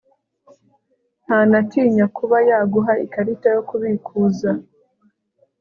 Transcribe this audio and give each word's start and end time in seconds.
ntanatinya 1.25 2.05
kuba 2.17 2.37
yaguha 2.49 2.93
ikarita 3.05 3.47
yo 3.55 3.61
kubikuza 3.69 4.49